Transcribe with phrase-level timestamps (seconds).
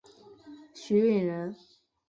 [0.73, 1.55] 许允人。